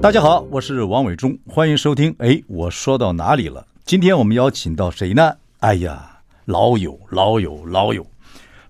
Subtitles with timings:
[0.00, 2.14] 大家好，我是王伟忠，欢迎收听。
[2.18, 3.66] 哎，我说到哪里了？
[3.84, 5.36] 今天我们邀请到谁呢？
[5.58, 8.06] 哎呀，老友，老友，老友，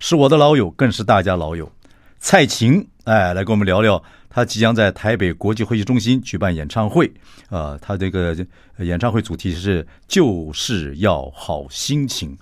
[0.01, 1.71] 是我的老友，更是大家老友。
[2.19, 7.07] 蔡琴，哎，来跟我们聊聊，他即将在台北国际会议中心举办演唱会。
[7.51, 8.35] 啊、呃，他这个
[8.79, 12.37] 演唱会主题是“就是要好心情”。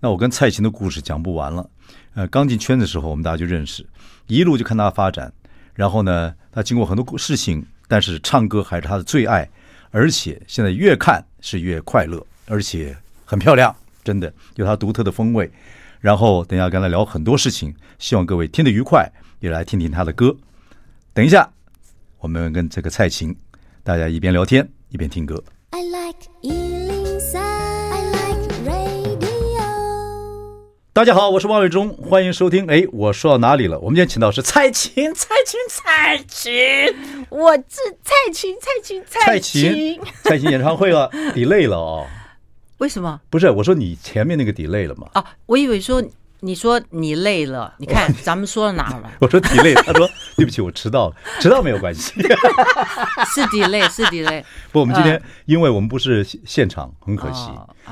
[0.00, 1.70] 那我跟蔡琴的故事讲不完了。
[2.14, 3.86] 呃，刚进圈的时候，我们大家就认识，
[4.26, 5.32] 一路就看他发展。
[5.74, 7.64] 然后呢，他经过很多事情。
[7.88, 9.48] 但是唱歌还是他的最爱，
[9.90, 15.50] 而且现在越看是越快乐，而且很漂亮，真的有他独特的风味。
[16.00, 20.36] 然后等下跟他聊很多事情，希望各位听得愉快，也来听听他的歌。
[21.12, 21.50] 等一下，
[22.18, 23.34] 我们跟这个蔡琴，
[23.82, 25.42] 大家一边聊天一边听歌。
[25.70, 26.28] I like
[30.96, 32.66] 大家好，我是王伟忠，欢迎收听。
[32.68, 33.78] 哎，我说到哪里了？
[33.80, 36.56] 我们今天请到是蔡琴，蔡琴，蔡琴，
[37.28, 42.06] 我是蔡琴，蔡琴，蔡琴，蔡琴演唱会了，delay 了哦。
[42.78, 43.20] 为什么？
[43.28, 45.06] 不是，我说你前面那个 delay 了嘛？
[45.12, 46.02] 啊，我以为说
[46.40, 49.12] 你说你累了，你看咱们说到哪了？
[49.20, 52.14] 我说 delay，他说对不起，我迟到了， 迟到没有关系，
[53.34, 54.42] 是 delay，是 delay。
[54.72, 57.50] 不，我们今天因为我们不是现场，很可惜，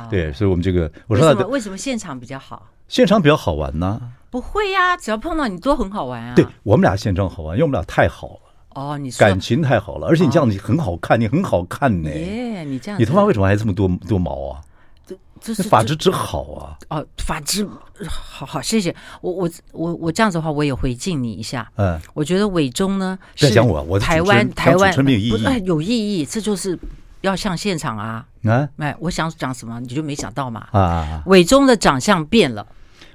[0.08, 2.70] 对，所以我们这个我说为什么为什么现场比较好？
[2.88, 4.00] 现场比较好玩呢？
[4.30, 6.34] 不会呀，只要碰到你都很好玩啊。
[6.34, 8.40] 对，我们俩现场好玩，因为我们俩太好了。
[8.74, 12.10] 哦，你说感情太好了，而且你这样子很好看，你很好看呢。
[12.10, 14.60] 耶，你这样，你头发为什么还这么多多毛啊？
[15.06, 16.77] 这这是发质之好啊。
[16.90, 17.64] 哦，发质
[18.08, 18.94] 好好，谢谢。
[19.20, 21.70] 我我我我这样子的话，我也回敬你一下。
[21.77, 26.77] 嗯，我觉得伟忠呢，是讲我，我台湾台湾没有意义，有意义，这就是
[27.24, 28.27] 要像现场啊。
[28.45, 30.68] 啊，哎，我想讲什么你就没想到嘛。
[30.73, 32.67] 啊，伟忠的长相变了。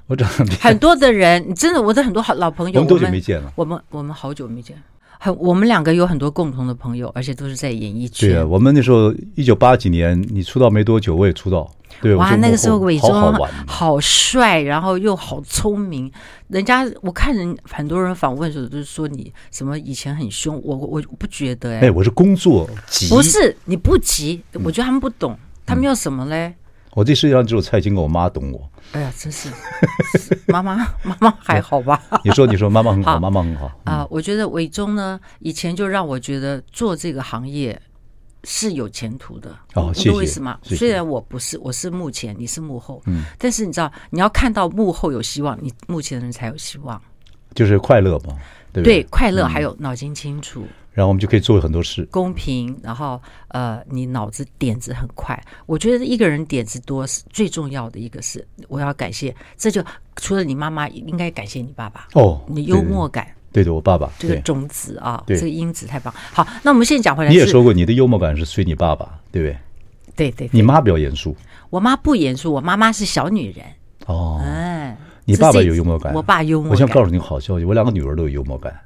[0.08, 0.28] 我长
[0.60, 3.54] 很多的人，你真的，我的很多好老朋友，我们多久没见了？
[3.56, 4.76] 我们我们好久没见，
[5.22, 8.30] 很我们两个有很多共同的朋友，而且都是在演艺圈。
[8.30, 11.70] 对啊，我们那时候一九八几年，你出道没多久，我也出道。
[12.02, 13.38] 对，哇，那个时候伪装
[13.68, 16.10] 好帅，然后又好聪明。
[16.48, 21.80] 人家我看人很多人访问的时候都是说你什么以前很凶，我我不觉得哎。
[21.82, 26.56] 哎，我是工作急，不是你不急，我觉得他们不懂，他们要什么嘞？
[26.94, 28.70] 我这世界上只有蔡琴跟我妈懂我。
[28.94, 29.50] 哎呀，真是
[30.48, 32.02] 妈妈，妈妈还好吧？
[32.26, 34.06] 你说，你说妈妈很好，妈妈很好啊。
[34.10, 37.80] 我觉得伟忠呢，以前就让我觉得做这个行业
[38.44, 39.56] 是有前途的。
[39.76, 40.12] 哦，谢谢。
[40.12, 40.58] 为什么？
[40.64, 47.00] 虽然我不是，我是幕前，你是幕后，嗯，但是你知道，你要看到幕后有希望，你幕前的人才有希望。
[47.54, 48.36] 就是快乐嘛，
[48.74, 49.02] 对不对？
[49.02, 50.66] 对，快乐还有脑筋清楚。
[50.92, 52.78] 然后我们就可以做很多事，公平。
[52.84, 55.42] 然后呃，你脑子点子很快。
[55.66, 58.46] 我觉得一个人点子多是最重要的一个事。
[58.68, 59.84] 我要感谢，这就
[60.18, 62.42] 除了你妈妈，应该感谢你爸爸哦。
[62.48, 66.14] 你幽默感，对的，我爸爸这个种子啊，这个因子太棒。
[66.34, 69.58] 好，那我们现在讲回来，你也说过你的幽默感是随你爸爸，对不对？
[70.16, 70.50] 对对。
[70.52, 71.36] 你妈比较严肃，
[71.70, 73.66] 我妈不严肃，我妈妈是小女人
[74.08, 74.42] 哦。
[74.44, 76.72] 嗯，你爸爸有幽默感，我爸幽默。
[76.72, 78.78] 我想告诉你个好消息，我两个女儿都有幽默感。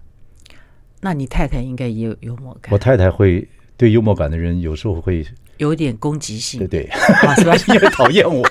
[1.03, 2.72] 那你太太应该也有幽默感。
[2.72, 5.25] 我太太会对幽默感的人有时候会
[5.58, 6.90] 有点攻击性，对对，
[7.36, 7.53] 是吧？
[7.68, 8.41] 因为讨厌我。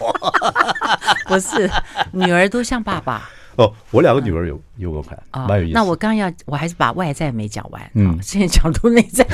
[1.27, 1.71] 不是，
[2.13, 3.31] 女儿都像爸爸。
[3.57, 5.73] 哦，我两个女儿有幽默感，蛮有意思。
[5.75, 7.91] 那我刚要，我还是把外在没讲完。
[7.95, 9.27] 嗯，现在讲出内在。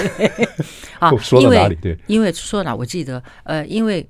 [1.00, 1.74] 啊，说到哪里？
[1.82, 4.08] 对，因为说到哪，我记得，呃，因为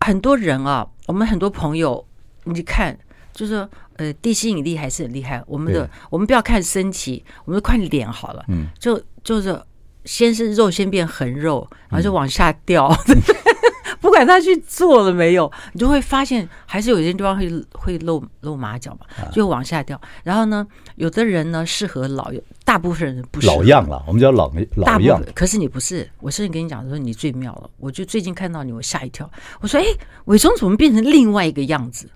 [0.00, 2.02] 很多人啊，我们很多朋友，
[2.44, 2.98] 你看。
[3.40, 5.42] 就是说，呃，地心引力还是很厉害。
[5.46, 8.44] 我们的，我们不要看身体，我们就看脸好了。
[8.48, 9.58] 嗯，就就是
[10.04, 12.94] 先是肉，先变横肉，然后就往下掉。
[13.08, 13.16] 嗯、
[13.98, 19.98] 不管他去做了没有，你就会发现还是有些地方会会露露马脚嘛，就往下掉。
[20.22, 20.66] 然后呢，
[20.96, 22.30] 有的人呢适合老，
[22.66, 24.04] 大部分人不适合老样了。
[24.06, 25.22] 我们叫老老样。
[25.34, 27.70] 可是你不是，我甚至跟你讲说你最妙了。
[27.78, 29.30] 我就最近看到你，我吓一跳。
[29.62, 29.86] 我说，哎，
[30.26, 32.06] 伟忠怎么变成另外一个样子？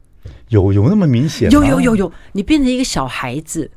[0.54, 1.50] 有有那么明显？
[1.50, 3.70] 有有有有，你变成一个小孩子，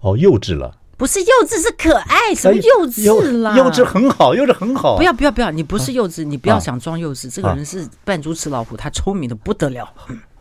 [0.00, 0.76] 哦，幼稚了？
[0.98, 2.34] 不是幼稚，是可爱。
[2.34, 3.56] 什么幼稚啦？
[3.56, 4.96] 幼稚很好，幼稚很好。
[4.96, 7.32] 不要不要不要，你不是幼稚，你不要想装幼稚。
[7.32, 9.88] 这个人是扮猪吃老虎，他聪明的不得了。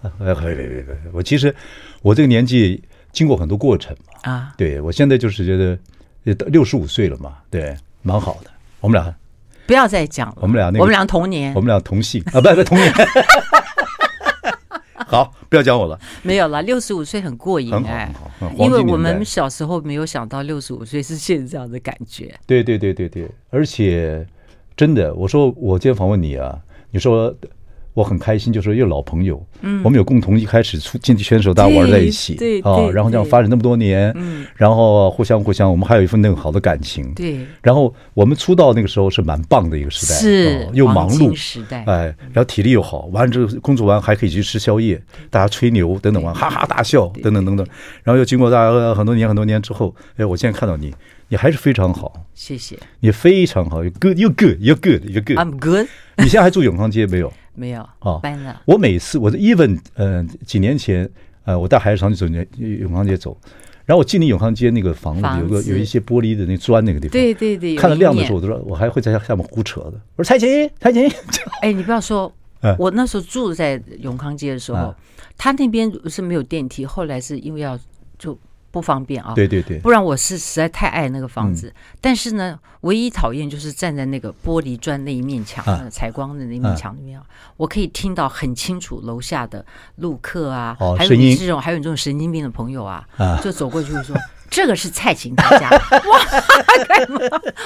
[0.02, 0.98] 哎，可以可以可以。
[1.14, 1.56] 我其实
[2.02, 4.32] 我这个年纪经过很多过程嘛。
[4.32, 8.50] 啊，对我现在就是觉得六十五岁了嘛，对，蛮好的。
[8.82, 9.14] 我们俩
[9.68, 10.38] 不要再讲了。
[10.40, 12.92] 我们俩那，我们俩同年，我们俩同姓啊，不不同年。
[15.10, 15.98] 好，不要讲我了。
[16.22, 18.14] 没有了，六十五岁很过瘾哎，
[18.58, 22.34] 因为我们小时候没有想到六十五岁是现在这样的感觉。
[22.46, 24.28] 对对对对对，而且
[24.76, 26.60] 真的，我说我今天访问你啊，
[26.92, 27.34] 你说。
[27.98, 37.40] 我很开心，就是又老朋友，嗯，我们有共同一开始出竞技选手，大家玩在一起，对啊，然后这样发展那么多年，嗯，然后互相互相，我们还有一份那个好的感情，对。
[37.64, 45.02] 然后我们出道那个时候是蛮棒的一个时代，是又忙碌时代，哎，然后体力又好，完了之后工作完还可以去吃宵夜，
[45.32, 47.66] 大家吹牛等等，完哈哈大笑等等等等，
[48.04, 50.94] 然后又经过大家很多年很多年之后，哎，我现在看到你，
[51.30, 55.88] 你还是非常好，谢谢，你非常好，good you good you good you good，I'm good。
[56.20, 57.34] 你现在还住永康街没有？
[57.58, 58.62] 没有哦，搬了。
[58.66, 61.10] 我每次我的 even 呃几年前
[61.44, 62.26] 呃我带孩子上去走
[62.60, 63.36] 永康街走，
[63.86, 69.94] 然后我进你永康街那个房子有个有一些玻璃的那砖那个地方，对对对，看到亮的时候我都说我还会在下面胡扯的。
[70.16, 71.10] 我说蔡琴蔡琴，
[71.64, 72.32] 哎你不要说，
[72.78, 74.94] 我那时候住在永康街的时候，
[75.38, 77.78] 他那边是没有电梯，后来是因为要
[78.20, 78.38] 就。
[78.78, 81.74] 不方便啊，对对对，不然我是实在太爱那个房子。
[82.00, 87.20] 但是呢，唯一讨厌就是站在那个玻璃砖那一面墙，采光的那一面墙里面，
[87.58, 89.66] 我可以听到很清楚楼下的
[89.96, 93.04] 路客啊，还有你这种还有你这种神经病的朋友啊，
[93.44, 94.16] 就走过去说。
[94.50, 95.70] 这个是蔡琴他家，
[96.08, 96.26] 哇，
[96.88, 97.20] 干嘛？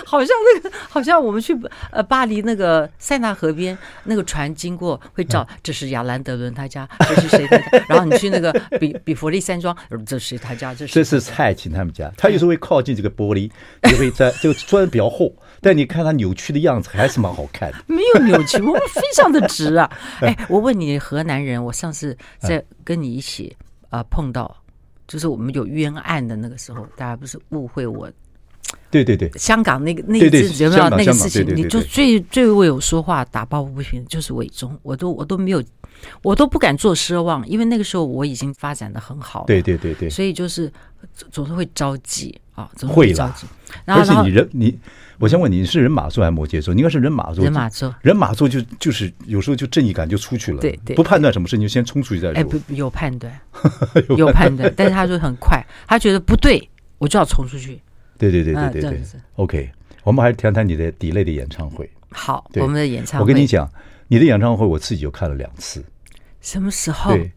[0.05, 1.57] 好像那个，好像我们去
[1.91, 7.85] 呃巴黎那个塞纳河边，那个船经过会照，这是亚兰德伦他家，这是谁的家？
[7.87, 9.75] 然后你去那个比比佛利山庄，
[10.05, 12.11] 这是谁他家，这是这是蔡琴他们家。
[12.17, 13.49] 他有时候会靠近这个玻璃，
[13.83, 17.77] 就会在这个砖比较厚，但你看他扭曲的样子还是蛮好看的。
[17.87, 19.89] 没有扭曲，我们非常的直啊！
[20.21, 23.55] 哎，我问你，河南人，我上次在跟你一起
[23.89, 24.57] 啊、呃、碰到。
[25.11, 28.09] 就是我们有冤案的那个时候，大家不是误会我？
[28.89, 31.45] 对对对，香港那个那一次有没有那个事情？
[31.53, 35.61] 你就最最为我说话打抱不平，就是伟忠，我都我都没有，
[36.23, 39.43] 我都不敢做奢望，因为那个时候我已经发展的很好。
[39.45, 40.71] 对对对对，所以就是
[41.31, 42.39] 总是会着急
[42.87, 43.45] 会着急。
[43.85, 44.79] 而且你人你。
[45.19, 46.73] 我先问你，你是人马座还是摩羯座？
[46.73, 47.43] 你应该是人马座。
[47.43, 52.39] 人马座，人马座就就是有时候就正义感就出去了，对对，不判断什么事你就先冲出去再说。
[52.39, 53.31] 哎，不有判断，
[54.17, 56.67] 有判断，但是他说很快，他觉得不对，
[56.97, 57.79] 我就要冲出去。
[58.17, 59.01] 对对对对对对。
[59.35, 59.71] OK，
[60.03, 61.87] 我们还是谈谈你的 delay 的演唱会。
[62.09, 63.71] 好，我们的演唱会，我跟你讲，
[64.07, 65.85] 你的演唱会我自己就看了两次。
[66.41, 67.13] 什么时候？
[67.13, 67.31] 对。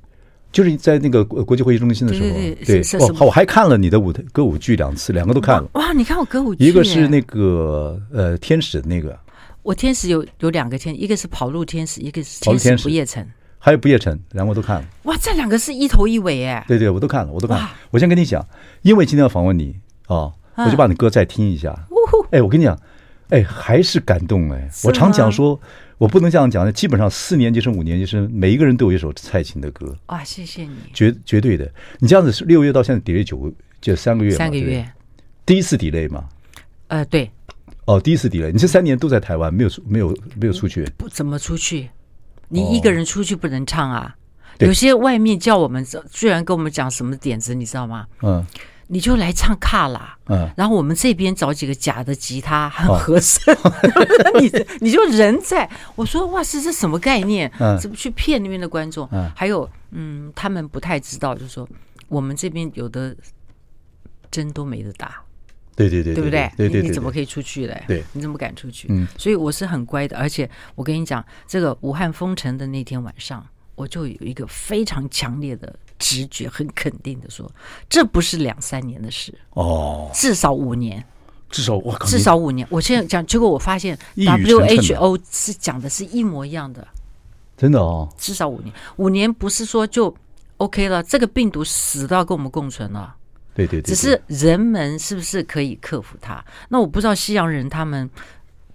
[0.54, 2.28] 就是在那个国际会议中心的时候，
[2.64, 5.68] 对，我我还看了你的舞台歌舞剧两次，两个都看了。
[5.72, 9.18] 哇，你看我歌舞剧，一个是那个呃天使的那个，
[9.64, 13.26] 我天使有有两个天，一个是跑路天使，一个是天使不夜城，
[13.58, 14.86] 还有不夜城，两个都看了。
[15.02, 16.64] 哇，这两个是一头一尾哎。
[16.68, 17.68] 对对，我都看了，我都看了。
[17.90, 18.46] 我先跟你讲，
[18.82, 19.74] 因为今天要访问你
[20.06, 21.76] 啊，我就把你歌再听一下。
[22.30, 22.78] 哎，我跟你讲，
[23.30, 24.70] 哎，还是感动哎。
[24.84, 25.60] 我常讲说。
[25.99, 29.96] 我不能这样讲的，基本上四年级生、五年级生，每一个人都有一首蔡琴的歌。
[30.06, 31.70] 哇，谢谢你，绝绝对的。
[31.99, 34.32] 你这样子是六月到现在 delay 九个，就三个月。
[34.32, 34.85] 三个月，
[35.46, 36.29] 第一次 delay 吗？
[36.88, 37.31] 呃，对。
[37.87, 40.85] 哦，第一次 delay，你这三年都在台湾，没有出，没有没有出去。
[40.96, 41.88] 不怎么出去？
[42.49, 44.14] 你一个人出去不能唱啊。
[44.58, 48.06] 有些外面叫我们，居然跟我们讲什么点子，你知道吗？
[48.23, 48.44] 嗯。
[48.86, 53.41] 你就来唱卡拉，嗯，然后我们这边找几个假的吉他，很合适。
[54.41, 54.50] 你
[54.81, 57.50] 你就人在，我说哇，是这什么概念？
[57.58, 59.08] 嗯，怎么去骗那边的观众？
[59.12, 61.69] 嗯，还有，嗯，他们不太知道，就是说
[62.08, 63.17] 我们这边有的
[64.31, 65.20] 针都没得打。
[65.76, 66.48] 对对对，对不对？
[66.56, 67.82] 对对，你怎么可以出去嘞？
[67.88, 68.86] 对，你怎么敢出去？
[68.91, 75.74] 嗯，所以我是很乖的，而且我跟你讲，这个武汉封城的那天晚上，我就有一个非常强烈的。
[75.96, 77.50] 直觉很肯定的说，
[77.88, 81.02] 这不是两三年的事哦，至少五年，
[81.48, 82.66] 至少我至少五年。
[82.69, 86.86] 我现在讲，结果我发现 WHO 是讲的是一模一样的，
[87.56, 90.14] 真的哦，至少五年，五年不是说就
[90.58, 93.14] OK 了，这个病毒死到跟我们共存了，
[93.54, 96.44] 对对对，只是人们是不是可以克服它？
[96.69, 98.10] 那我不知道西洋人他们。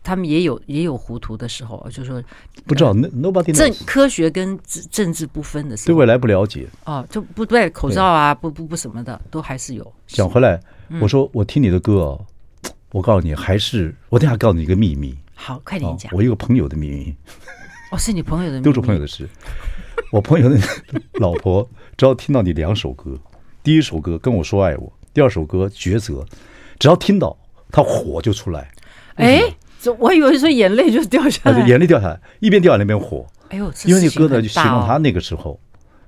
[0.01, 2.24] 他们也有也有糊涂的时候，就是说
[2.65, 4.58] 不知道 nobody 政科学跟
[4.89, 9.94] 政治不分的时候，对未来不了解哦，就不戴口罩啊，不不不什么的，都还是有。
[10.08, 10.60] 讲回来，
[11.01, 12.25] 我说我听你的歌哦，
[12.91, 15.15] 我告诉你，还是我等下告诉你一个秘密。
[15.36, 16.12] 好，快点讲。
[16.15, 17.15] 我一个朋友的秘密。
[17.91, 19.29] 哦，是你朋友的秘密，都是朋友的事。
[20.12, 20.58] 我朋友的
[21.20, 23.15] 老婆只要听到你两首歌，
[23.62, 26.25] 第一首歌跟我说爱我，第二首歌抉择，
[26.79, 27.38] 只要听到
[27.70, 28.72] 他火就出来。
[29.15, 29.41] 哎。
[29.98, 33.26] 我以为说眼泪就掉下来，眼泪掉下来，一边掉一边火。
[33.50, 35.60] 哎呦，因为那歌呢，就形容她那个时候，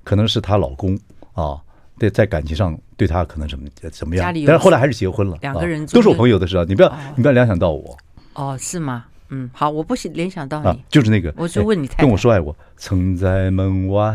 [0.04, 0.98] 可能是她老公
[1.32, 1.58] 啊，
[1.98, 5.36] 对，在感情上对她可能怎么怎么样，但是后来还是结婚了。
[5.40, 7.96] 两个人都是我朋友的事啊，你不要你不要联想到我。
[8.34, 9.06] 哦，是吗？
[9.30, 14.12] 嗯，好，我不联想到啊你，，就是那个，我就问你跟我说爱我，曾在门外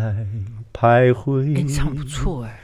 [0.72, 1.42] 徘徊。
[1.58, 2.60] 哎，你唱不错哎。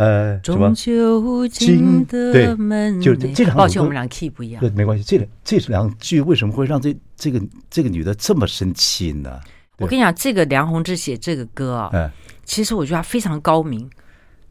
[0.00, 0.74] 呃，什么终？
[0.74, 4.70] 究进得门就这两首抱歉，我们俩 key 不一样对，。
[4.70, 5.04] 没关系。
[5.04, 7.38] 这两这两句为什么会让这这个
[7.68, 9.38] 这个女的这么生气呢？
[9.76, 12.10] 我跟你讲，这个梁鸿志写这个歌啊，嗯，
[12.44, 13.90] 其实我觉得他非常高明。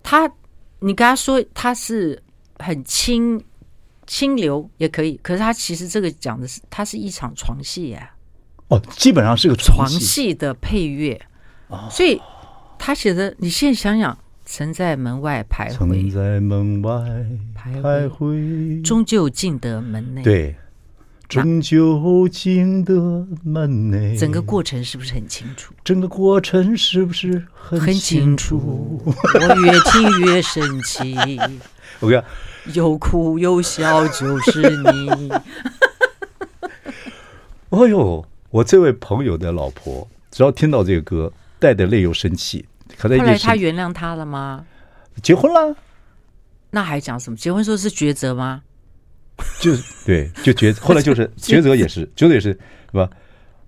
[0.03, 0.31] 他，
[0.79, 2.21] 你跟他说他是
[2.59, 3.43] 很清
[4.05, 8.11] 清流也可以，可是他其实这个讲的是，他是一场床戏啊，
[8.67, 9.99] 哦，基本上是个床戏。
[9.99, 11.19] 戏的配乐。
[11.69, 12.21] 哦所以
[12.77, 14.17] 他写的，你现在想想，
[14.51, 16.91] 曾在门外徘徊曾，在门外
[17.55, 18.81] 徘徘徊徊。
[18.81, 20.55] 终究进得门内。，对，
[21.27, 24.17] 终究进得门内。
[24.17, 25.71] 整个过程是不是很清楚？
[25.83, 29.11] 整个过程是不是很清楚，我
[29.61, 31.15] 越听越生气，
[31.99, 32.17] 我跟
[32.65, 35.29] 你讲，又哭又笑就是你。
[37.69, 42.65] 哎呦，我这位朋友的老婆，只要听到这个歌，带着泪又生气。
[42.97, 44.65] 可在一后来他，原谅他了吗？
[45.21, 45.75] 结婚了，
[46.71, 47.37] 那还讲什么？
[47.37, 48.61] 结婚时候是抉择吗？
[49.61, 52.49] 就是对，就抉，后来就是 抉择也是， 抉择也是，
[52.91, 53.09] 是吧？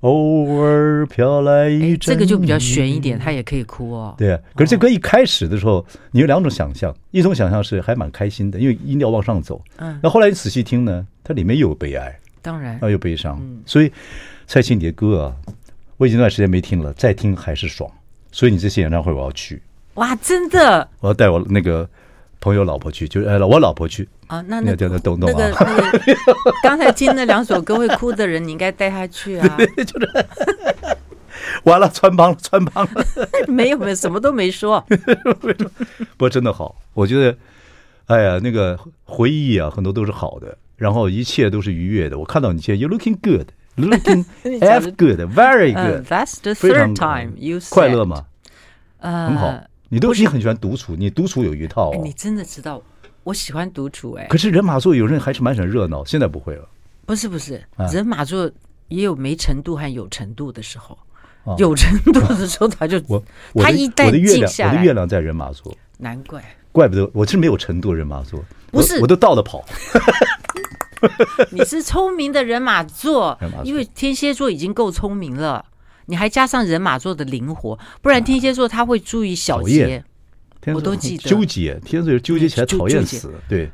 [0.02, 4.16] 偶尔飘来一哎，阵，这个就比较悬一点，他也可以哭哦。
[4.18, 9.62] 对啊，可是这歌一开始的时候，你有两种想象，一种想象是还蛮开心的，因为音调往上走。
[9.78, 13.40] 嗯，那后来你仔细听呢，它里面又有悲哀，当然啊，又悲伤。
[13.66, 13.92] 所以
[14.48, 15.36] 蔡琴你的歌啊，
[15.98, 17.90] 我已经一段时间没听了，再听还是爽。
[18.32, 19.62] 所以你这次演唱会我要去，
[19.96, 21.88] 哇，真的我要带我那个
[22.40, 24.08] 朋友老婆去，就是呃我老婆去。
[24.28, 25.54] 啊，那那个啊那个，
[26.64, 29.58] 刚才听那两首歌会哭的人，你应该带他去啊。
[29.86, 30.10] 就是
[31.66, 33.06] 完了，穿帮了，穿帮了。
[33.50, 34.80] 没有没有，什么都没说。
[34.88, 37.38] 不过真的好，我觉得，
[38.06, 42.18] 哎呀，那个回忆啊，很多都是好的，然后一切都是愉悦的。
[42.18, 43.46] 我看到你现在，you looking good，looking
[44.44, 48.26] 你讲 f 的 good，very 嗯 good，That's the third time you 快乐吗？
[49.00, 49.64] 呃，很好。
[49.90, 52.82] 你都是很喜欢独处，你独处有一套你真的知道，
[53.24, 54.26] 我喜欢独处哎。
[54.28, 56.68] 可是人马座有人还是蛮喜欢热闹，现在不会了。
[57.06, 58.50] 不是不是啊，人马座
[58.88, 60.98] 也有没程度和有程度的时候
[61.44, 63.00] 哦，有程度的时候他就
[63.56, 66.42] 他一旦我的月亮，静下来我的月亮在人马座，难怪。
[66.72, 69.66] 怪不得我是没有程度人马座，不是我我都倒着跑。
[71.52, 75.66] 你是聪明的人马座因为天蝎座已经够聪明了，
[76.06, 80.04] 你还加上人马座的灵活，不然天蝎座他会注意小节，
[80.74, 81.30] 我都记得。
[81.30, 83.34] 纠结，天蝎座纠结起来讨厌死。
[83.50, 83.72] 对，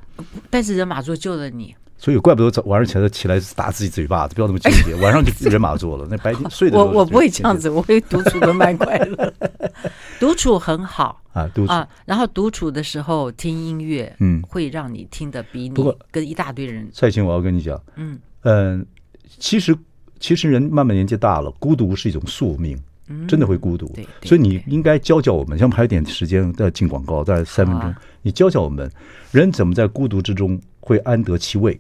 [0.50, 1.76] 但是人马座救了你。
[1.98, 4.94] 所以怪不得早晚上起来起来打自己嘴巴子，不要那么纠结。
[5.02, 9.34] 晚上就人马座了，那白天睡的 我我不会这样子，我会独处的蛮快乐，
[10.20, 11.88] 独处很好啊，独 处啊。
[12.06, 14.42] 然后独处的时候听音乐，嗯。
[14.44, 18.20] 会让你听得比不跟一大堆人，蔡琴，我要跟你讲，嗯。
[18.44, 18.86] 嗯，
[19.40, 19.76] 其实
[20.20, 22.80] 其实人慢慢年纪大了，孤独是一种宿命，
[23.28, 23.92] 真的会孤独。
[24.24, 28.90] 所以你应该教教我们，像我们还有点时间再进广告，大概三分钟啊，你教教我们，
[29.32, 31.78] 人怎么在孤独之中会安得其味，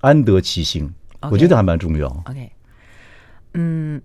[0.00, 2.06] 安得其心我觉得还蛮重要。
[2.26, 2.50] OK，
[3.54, 4.00] 嗯，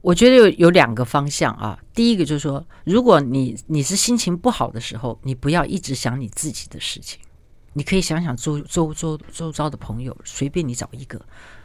[0.00, 1.78] 我觉得有有两个方向啊。
[1.94, 7.20] 第一个就是说，如果你你是心情不好的时候，你不要一直想你自己的事情，
[7.74, 11.20] 你可以想想周周周周遭的朋友，随便你找一个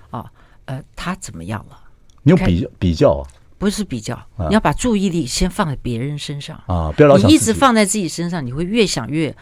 [0.10, 0.30] 啊，
[0.66, 1.78] 呃，他怎么样了？
[2.24, 3.24] 你用比比较啊
[3.58, 6.62] 不是比较，你要把注意力先放在别人身上。
[6.68, 9.34] 啊，不要老想你一直放在自己身上，你会越想越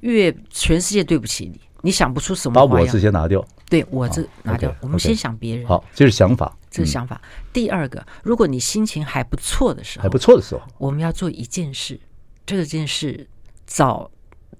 [0.00, 2.88] 越全世界对不起你，你想不出什把我么花样。
[2.88, 3.44] 字先拿掉。
[3.68, 5.66] 对我这拿掉我们先想别人。
[5.66, 7.20] 好，这是想法，嗯这是想法。
[7.52, 11.98] 第二个，如果你心情还不错的时候，还不错的时候，我们要做一件事，
[12.44, 13.28] 这件事
[13.66, 14.10] 早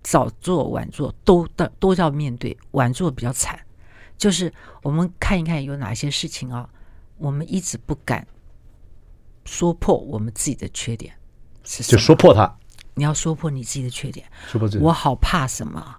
[0.03, 3.59] 早做晚做都的都要面对，晚做比较惨。
[4.17, 6.69] 就是我们看一看有哪些事情啊，
[7.19, 8.27] 我们一直不敢
[9.45, 11.13] 说破我们自己的缺点
[11.65, 11.99] 就？
[11.99, 12.57] 说破它，
[12.95, 14.25] 你要说破你自己的缺点。
[14.47, 15.97] 说破自己我好怕什么？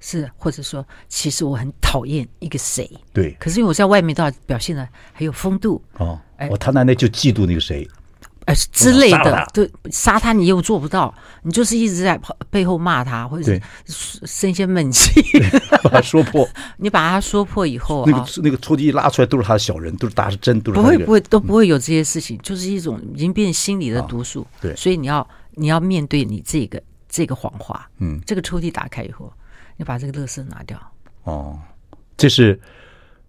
[0.00, 7.88] 是或者说，其实我很讨厌一个谁，对可是因为我在外面都要表现的很有风度，哦哎，我他奶奶就嫉妒那个谁，
[8.44, 11.12] 哎之类的，对，杀他你又做不到，
[11.42, 15.22] 你就是一直在背后骂他，或者对是生一些闷气。
[15.82, 16.48] 把他说破。
[16.76, 24.46] 你把他说破以后啊，那个那个抽屉一拉出来都是他的小人，都是打是针，都是那个不会不会都不会有这些事情，就是一种已经变心理的毒素。
[24.60, 27.88] 对所以你要你要面对你这个这个谎话。
[27.98, 29.32] 嗯，这个抽屉打开以后，
[29.76, 30.80] 你把这个垃圾拿掉，
[31.24, 31.58] 哦，
[32.16, 32.58] 这是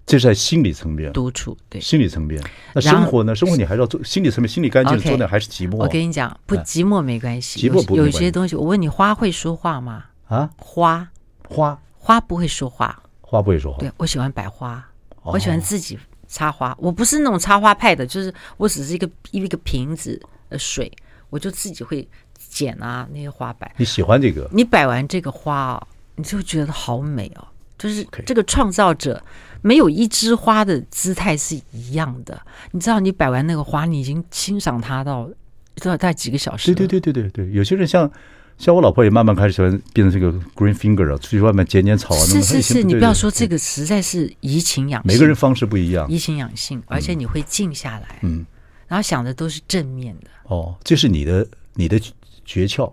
[0.06, 1.58] 这是在心理层面，独处。
[1.70, 2.42] 对，心理层面。
[2.74, 3.36] 那生活呢？
[3.36, 5.76] 生活你还是要做心理层面，心理干净做点还是寂寞。
[5.78, 7.60] 我跟你讲，不哎寂寞没关系。
[7.60, 10.06] 寂寞不有些东西，我问你，花会说话吗？
[10.28, 11.10] 啊，花
[11.50, 13.04] 花花不会说话。
[13.22, 13.80] 花不会说话。
[13.80, 14.76] 对，我喜欢摆花，
[15.24, 16.00] 哦我喜欢自己
[16.30, 20.90] 插花，我不是那种插花派的，就是我只是一个一个瓶子呃水，
[21.30, 23.70] 我就自己会剪啊那些花摆。
[23.76, 24.50] 你喜欢这个？
[24.54, 27.48] 你摆完这个花啊，你就觉得好美哦。
[27.78, 29.24] 就是这个创造者
[29.62, 32.38] 没有一枝花的姿态是一样的。
[32.72, 35.30] 你知道，你摆完那个花，你已经欣赏它到
[35.76, 36.74] 都要大概几个小时。
[36.74, 38.12] 对对对对对对，有些人像。
[38.58, 42.26] 像我老婆也慢慢开始喜欢变成这个 green finger 啊，出去外面剪剪草啊。
[42.26, 45.08] 是是是，你不要说这个，实在是怡情养性。
[45.08, 48.44] 每个人方式不一样，怡情养性，而且你会静下来，嗯，
[48.88, 50.28] 然后想的都是正面的。
[50.46, 52.02] 哦，这是你的你的
[52.46, 52.92] 诀窍，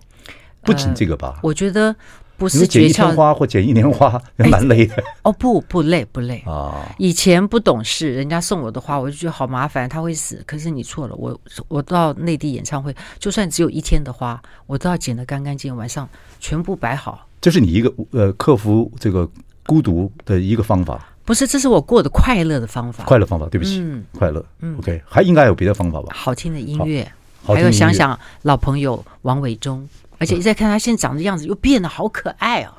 [0.60, 1.40] 不仅这个吧？
[1.42, 1.96] 我觉得。
[2.36, 5.02] 不是诀窍，剪一天花或剪一年花，也 蛮累的。
[5.22, 6.94] 哦，不不累不累啊！
[6.98, 10.42] 以前不懂事，人家送我的花，我就觉得好麻烦，它会死。
[10.46, 11.38] 可是你错了，我
[11.68, 16.08] 我到内地演唱会，就算只有一天的花，我都要剪得干干净净，晚上
[16.40, 17.26] 全部摆好。
[17.40, 19.28] 这是你一个呃克服这个
[19.66, 21.08] 孤独的一个方法。
[21.24, 23.04] 不是，这是我过得快乐的方法。
[23.04, 24.44] 快乐方法，对不起，嗯，快乐。
[24.60, 26.08] 嗯，OK，还应该有别的方法吧？
[26.14, 27.10] 好听的音乐，
[27.46, 29.88] 还有想想老朋友王伟忠。
[30.24, 32.72] 而且你再看他现在长的样子，又变得好可爱哦！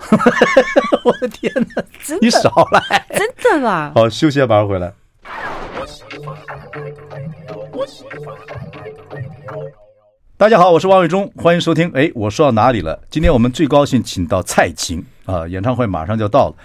[1.06, 1.84] 我的天哪，
[2.20, 3.92] 你少来，真的啦！
[3.94, 4.92] 好，休息一下，马上回来。
[10.36, 11.92] 大家好，我是王伟忠，欢迎收听。
[11.94, 13.00] 哎，我说到哪里了？
[13.12, 16.56] 今天我们最高兴请到蔡琴啊，演唱会马上就到了。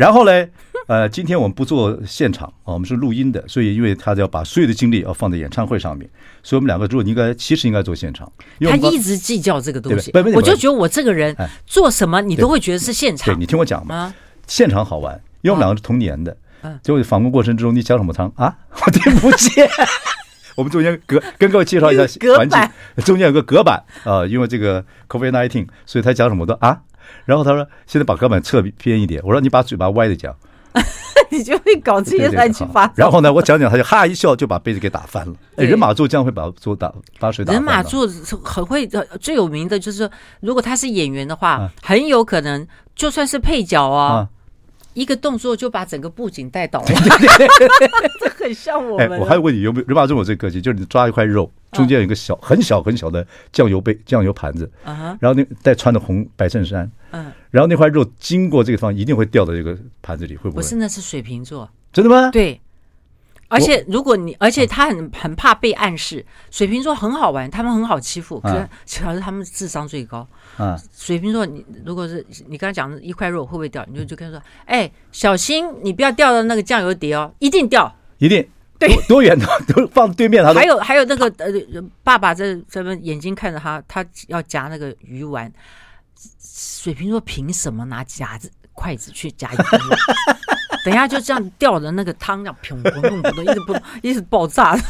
[0.00, 0.50] 然后嘞，
[0.88, 6.08] 呃，今天我们不做现场啊，我们是录音的，所以因为他要把所有的精力要放在演唱会上面，
[6.42, 8.26] 所以我们两个如果应该其实应该做现场。
[8.60, 13.26] 他一直计较这个东西，我就觉得我这个人做什么你都会觉得是现场。
[13.26, 14.14] 对，你听我讲嘛，
[14.46, 16.34] 现场好玩，因为我们两个是同年的。
[16.62, 16.80] 嗯。
[16.82, 18.56] 结果访问过程之中，你讲什么汤啊？
[18.86, 19.68] 我听不见。
[20.56, 22.02] 我们中间隔跟各位介绍一下
[22.36, 22.58] 环境，
[23.04, 26.80] 中间有个隔板啊，因为这个 COVID nineteen，所以他讲什么都啊。
[27.24, 30.34] 然后他说：“现在把钢板侧偏一点。”我说：“你把嘴巴歪着讲，
[31.30, 35.34] 你就会搞这些乱七八糟。”然后呢，我讲讲，他就哈一笑，就把杯子给打翻了。
[35.56, 37.60] 人马座将会把桌打把水打翻。
[37.60, 38.06] 人马座
[38.44, 38.88] 很会，
[39.20, 44.28] 最有名的就是，如果他是演员的话，很有可能就算是配角啊，
[44.94, 46.86] 一个动作就把整个布景带倒了。
[48.20, 49.18] 这很像我们。
[49.18, 50.60] 我还有问你，有没有人马中有这个个性？
[50.60, 51.50] 就是你抓一块肉。
[51.72, 60.62] 中间有一个小很小很小的酱油杯、酱油盘子，然后那带穿的红白衬衫，嗯，然后那块肉经过这个地方一定会掉到这个盘子里，会不会？
[60.62, 62.28] 不是，那是水瓶座，真的吗？
[62.32, 62.60] 对，
[63.50, 70.26] 而且如果你，而且他很很怕被暗示，水瓶座很好玩，他们很好欺负，可是主要是他们智商最高。
[70.56, 73.84] 啊，水瓶座，你如果是你刚才讲的一块肉会不会掉？
[73.90, 78.48] 你就就跟他说，哎，小心你不要掉到那个酱油碟哦，一定掉，一定。
[78.78, 81.52] 对，多远都都放对面，他还有还有那个呃，
[82.02, 85.52] 爸爸在这边眼睛看着他，他要夹那个鱼丸。
[86.38, 89.98] 水瓶座凭什么拿夹子筷子去夹鱼丸？
[90.84, 94.78] 等一下就这样掉的那个汤，这样砰砰砰砰，一直不一直爆炸。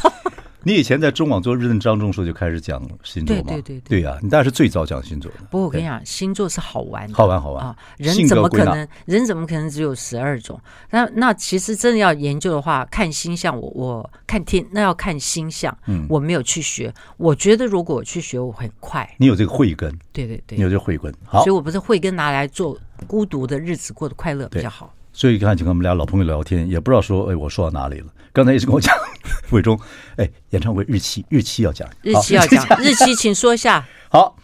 [0.63, 3.43] 你以前在中网做日正当中时候就开始讲星座吗？
[3.47, 5.37] 对对对对呀，你当然是最早讲星座的。
[5.49, 7.75] 不过我跟你讲，星座是好玩的，好玩好玩啊！
[7.97, 8.87] 人怎么可能？
[9.05, 10.61] 人怎么可能只有十二种？
[10.91, 15.75] 那那其实真的要研究的话，看星象，我我看天，那要看星象。
[15.87, 19.15] 嗯，我没有去学，我觉得如果我去学，我会很快。
[19.17, 22.77] 你有这个慧根，对对对，你有这个慧根，好，所以我不是慧根拿来做
[23.07, 24.93] 孤独的日子过得快乐比较好。
[25.13, 28.07] 所以刚才就跟我们俩老朋友聊天，也不知道说，哎，我说到哪里了？
[28.33, 28.95] 刚才一直跟我讲，
[29.51, 29.79] 伟忠，
[30.15, 33.85] 哎，演唱会日期， 日期要讲，日期要讲，日期请说一下。
[34.09, 34.37] 好，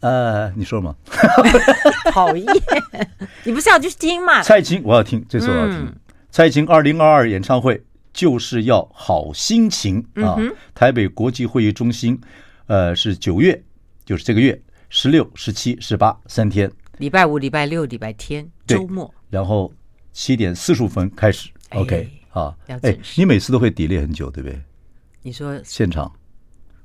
[0.00, 0.94] 呃，你说嘛？
[2.12, 2.46] 讨厌，
[3.44, 4.42] 你不是要去听吗？
[4.42, 5.78] 蔡琴，我要听，这次我要听。
[5.78, 5.96] 嗯、
[6.30, 10.36] 蔡琴二零二二演唱会就是要好心情啊！
[10.38, 12.20] 嗯、台北国际会议中心，
[12.66, 13.62] 呃，是九月，
[14.04, 19.72] 就是这个月十六、十七、十八三天，礼拜五、礼拜六、礼拜天，周末，然后
[20.20, 21.48] 七点四十五分开始。
[21.70, 22.10] 哎、OK。
[22.28, 24.62] 啊，哎，你每次都会 delay 很久，对不对？
[25.22, 26.12] 你说现场，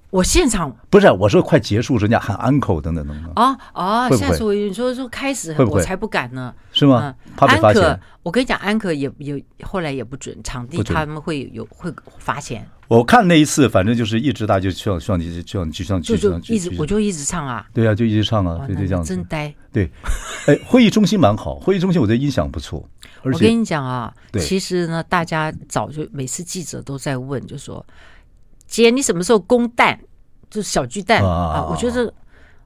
[0.09, 3.33] 我现场不是我说快结束，人家喊 uncle 等等等等。
[3.35, 4.53] 啊啊，下次我！
[4.53, 6.55] 你说说开始，我才不敢呢。
[6.71, 7.13] 是吗？
[7.35, 7.99] 怕被发现。
[8.23, 12.65] 我跟你讲，安可也也后来也不准场地，他们会有会罚钱。
[12.87, 17.67] 我看那一次，反正就是一直大家就希望希望你希望就像就就一直我就一直唱啊。
[17.73, 19.15] 对啊，就一直唱啊，对对这样子。
[19.15, 19.53] 真呆。
[19.71, 19.91] 对，
[20.47, 22.87] 哎，会议中心蛮好，会议中心我觉得音响不错。
[23.33, 27.83] 我跟你讲啊，其实呢，大家早就每次记者都在问，就说
[28.67, 29.99] ：“姐，你什么时候公蛋？
[30.49, 32.13] 就是小巨蛋啊？”我觉得，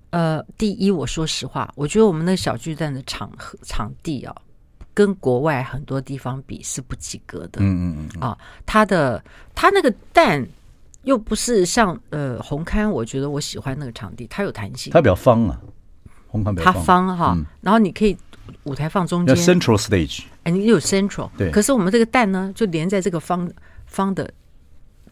[0.10, 3.32] 呃，第一，我说实话，我觉得我们那个小巨蛋的场
[3.64, 4.36] 场地啊，
[4.94, 7.62] 跟国外很多地方比是不及格的。
[7.62, 9.24] 嗯嗯嗯啊，他的
[9.56, 10.46] 他那个蛋
[11.04, 15.58] 又不是像呃红磡，我觉得我喜欢那个场地，它有弹性，它比较方啊，
[16.28, 18.18] 红磡比较方，它方哈，然后你可以。
[18.64, 21.52] 舞台放中间，Central Stage，哎，你有 Central，对。
[21.52, 23.50] 可是我们这个蛋呢，就连在这个方
[23.86, 24.30] 方的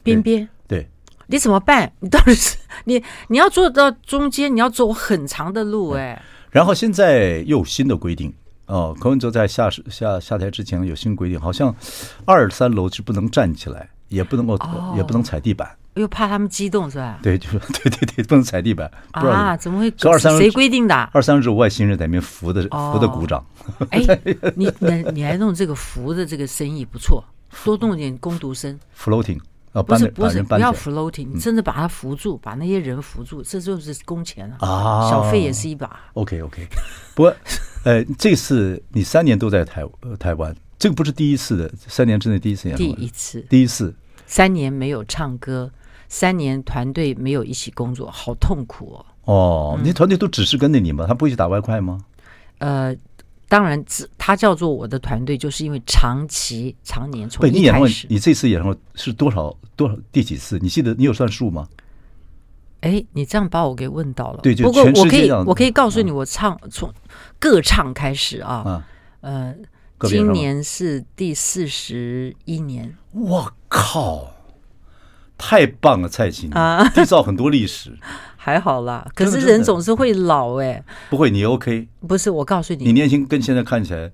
[0.03, 0.47] 边边。
[0.67, 0.87] 对，
[1.27, 1.91] 你怎么办？
[1.99, 6.21] 你到底是 你你要做到中间，你要走很长的路哎。
[6.49, 8.33] 然后现在又有新的规定
[8.67, 11.73] 哦，柯文哲在下下下台之前有新规定，好像
[12.25, 15.69] 二三楼是不能站起来，也不能够、哦、也不能踩地板。
[15.97, 17.19] 又怕他们激动是吧？
[17.21, 18.89] 对，就是 对对对，不能踩地板。
[19.11, 19.93] 啊，怎么会？
[20.05, 20.95] 二三谁规定的？
[21.13, 23.45] 二三十外星人在里面扶的扶的鼓掌。
[23.91, 24.01] 哎，
[24.55, 27.23] 你你你还弄这个扶的这个生意不错，
[27.63, 28.79] 多弄点工读生。
[28.97, 29.39] Floating
[29.73, 35.99] 啊，不是不是不要 floating，你真的把它扶住，把那些人扶住，这就是工钱啊，小费也是一把。
[36.13, 36.67] OK OK，
[37.15, 37.35] 不过
[37.83, 39.83] 呃，这次你三年都在台
[40.19, 42.77] 台湾，这个不是第一次的，三年之内第一次演。
[42.77, 43.93] 第一次，第一次，
[44.25, 45.71] 三年没有唱歌。
[46.09, 49.05] 三年团队没有一起工作，好痛苦哦。
[49.25, 51.05] 哦，你团队都只是跟着你吗？
[51.07, 51.99] 他不会去打外快吗？
[52.59, 52.95] 呃，
[53.49, 53.83] 当然，
[54.17, 58.07] 他叫做我的团队，就是因为长期、常年从一开始。
[58.09, 60.57] 你这次演唱会是多少多少第几次？
[60.59, 61.67] 你记得你有算数吗？
[62.81, 64.39] 哎，你这样把我给问到了。
[64.41, 66.93] 对，不过我可以我可以告诉你，我唱从
[67.37, 68.85] 各唱开始啊，
[69.21, 69.53] 呃，
[70.01, 72.95] 今年是第四十一年。
[73.11, 74.31] 我靠！
[75.37, 77.95] 太棒了，蔡琴啊，缔造很多历史，
[78.35, 79.07] 还好啦。
[79.13, 81.87] 可是人总是会老哎、欸，不会，你 OK？
[82.07, 84.11] 不是，我告诉你，你年轻跟现在看起来，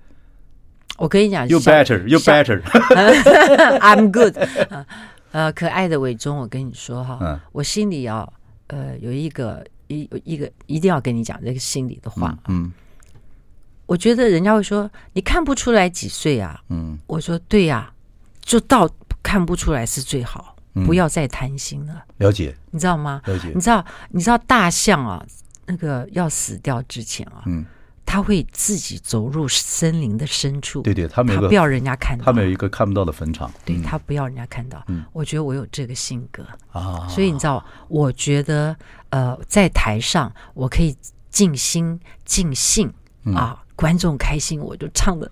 [0.97, 4.37] 我跟你讲，You better，You better，I'm good。
[5.31, 8.27] 呃，可爱的伟忠，我跟你说哈，嗯、我心里啊，
[8.67, 12.37] 呃，有一个一一个一定要跟你讲这个心里的话。
[12.47, 12.71] 嗯，嗯
[13.85, 16.61] 我觉得人家会说你看不出来几岁啊？
[16.69, 17.93] 嗯，我说对呀、啊，
[18.41, 18.89] 就到
[19.23, 20.52] 看不出来是最好。
[20.85, 22.03] 不要再贪心了。
[22.17, 23.21] 了解，你知道吗？
[23.25, 25.25] 了解，你知道，你知道大象啊，
[25.65, 27.65] 那个要死掉之前啊，嗯，
[28.05, 30.81] 他会自己走入森林的深处。
[30.81, 33.51] 对对，他没有，他不要人家看到，他们有一个看不到的坟场。
[33.63, 34.83] 对，他不要人家看到。
[34.87, 38.75] 嗯，我觉得我有这个性格啊，所以你知道，我觉得
[39.09, 40.95] 呃，在台上我可以
[41.29, 42.91] 尽心尽兴
[43.35, 45.29] 啊，观众开心我就唱的。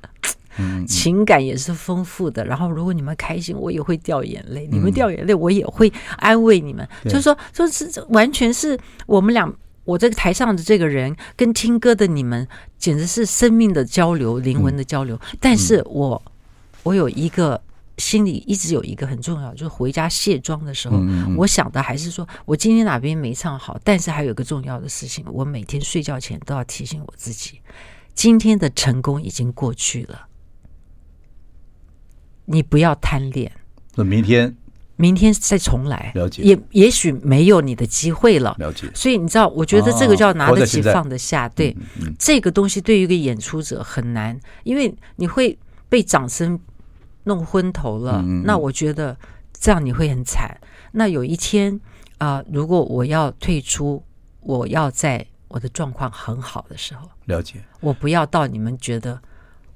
[0.88, 6.88] 情感也是丰富的，然后如果你们开心，我也会掉眼泪；你们掉眼泪，我也会安慰你们。
[7.06, 9.52] 就是说，就是完全是我们俩，
[9.86, 15.20] 我这个台上的这个人跟听歌的你们，简直是生命的交流、灵魂的交流。
[15.40, 16.22] 但是我
[16.84, 17.62] 我有一个
[17.98, 21.00] 心里一直有一个很重要，就是回家卸妆的时候，
[21.38, 27.60] 我想的还是说我今天哪边没唱好，但是还有个重要的事情，我每天睡觉前都要提醒我自己，
[28.16, 30.28] 今天的成功已经过去了。
[32.46, 33.52] 你不要贪恋，
[33.96, 34.56] 那明天，
[34.96, 38.90] 明天再重来，了解，也也许没有你的机会了，了解。
[38.94, 41.76] 所以你知道，我觉得这个叫拿得起放得下，对，
[42.20, 46.60] 这个东西对于一个演出者很难，因为你会被掌声
[47.24, 48.22] 弄昏头了。
[48.44, 49.18] 那我觉得
[49.60, 50.60] 这样你会很惨。
[50.92, 51.80] 那有一天
[52.18, 54.04] 啊，如果我要退出，
[54.42, 59.22] 我要在我的状况很好的时候，了解，我不要到你们觉得。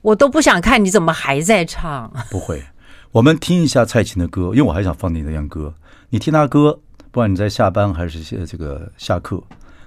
[0.05, 2.13] 我都不想看，你怎么还在唱？
[2.29, 2.63] 不会，
[3.11, 5.73] 我们听一下蔡琴的歌，因为我还想放你那样歌。
[6.11, 6.79] 你听他歌，
[7.11, 9.41] 不管你在下班还是这个下课，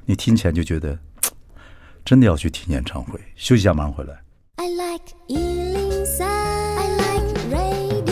[0.06, 0.98] 你听起来就觉得
[2.04, 3.20] 真的要去听演唱会。
[3.36, 4.20] 休息一下，马上回来。
[4.56, 8.08] I like 103, I like radio。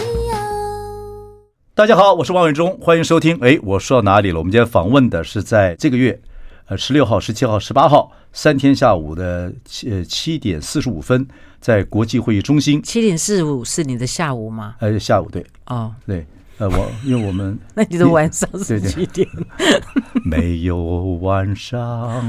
[1.74, 3.36] 大家好，我是王伟忠，欢迎收听。
[3.40, 4.38] 哎，我说到哪里了？
[4.38, 6.20] 我们今天访问的是在这个月，
[6.66, 11.26] 呃，十六号、十七号、十八号三天下午的七呃七点四十五分。
[11.58, 14.76] 在国际会议中心，七点四十五是你的下午吗？
[14.78, 15.44] 呃，下午对。
[15.64, 16.24] 哦，对，
[16.58, 19.26] 呃，我因为我们 那你的晚上是几点？
[20.24, 20.76] 没有
[21.22, 21.80] 晚上。